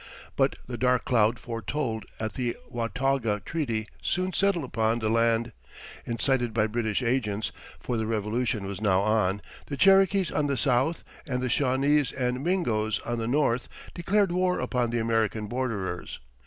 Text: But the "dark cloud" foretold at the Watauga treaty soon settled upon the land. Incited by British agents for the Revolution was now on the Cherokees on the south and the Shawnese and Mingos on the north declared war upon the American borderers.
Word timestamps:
But 0.35 0.55
the 0.65 0.79
"dark 0.79 1.05
cloud" 1.05 1.37
foretold 1.37 2.07
at 2.19 2.33
the 2.33 2.57
Watauga 2.67 3.39
treaty 3.45 3.87
soon 4.01 4.33
settled 4.33 4.65
upon 4.65 4.97
the 4.97 5.11
land. 5.11 5.51
Incited 6.07 6.55
by 6.55 6.65
British 6.65 7.03
agents 7.03 7.51
for 7.79 7.97
the 7.97 8.07
Revolution 8.07 8.65
was 8.65 8.81
now 8.81 9.01
on 9.01 9.43
the 9.67 9.77
Cherokees 9.77 10.31
on 10.31 10.47
the 10.47 10.57
south 10.57 11.03
and 11.29 11.39
the 11.39 11.49
Shawnese 11.49 12.11
and 12.13 12.43
Mingos 12.43 12.97
on 13.05 13.19
the 13.19 13.27
north 13.27 13.67
declared 13.93 14.31
war 14.31 14.59
upon 14.59 14.89
the 14.89 14.97
American 14.97 15.45
borderers. 15.45 16.19